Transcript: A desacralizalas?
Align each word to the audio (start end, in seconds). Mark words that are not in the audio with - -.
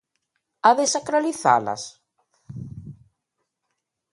A 0.69 0.71
desacralizalas? 0.79 1.81